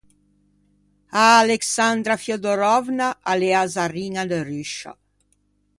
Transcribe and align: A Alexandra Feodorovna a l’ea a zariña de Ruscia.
A 1.23 1.25
Alexandra 1.41 2.17
Feodorovna 2.23 3.09
a 3.31 3.33
l’ea 3.41 3.61
a 3.65 3.69
zariña 3.77 4.23
de 4.31 4.39
Ruscia. 4.49 4.93